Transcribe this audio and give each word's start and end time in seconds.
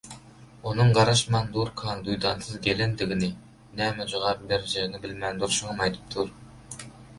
Onuň 0.69 0.87
garaşman 0.97 1.51
durkaň, 1.57 2.01
duýdansyz 2.07 2.57
gelendigini, 2.69 3.31
näme 3.83 4.09
jogap 4.15 4.43
berjegiňi 4.55 5.05
bilmän 5.07 5.45
durşuňam 5.45 5.87
aýdyp 5.89 6.11
dur. 6.19 6.37